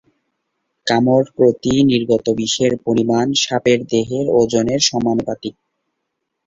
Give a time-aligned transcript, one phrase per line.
[0.87, 5.55] কামড় প্রতি নির্গত বিষের পরিমাণ সাপের দেহের ওজনের সমানুপাতিক।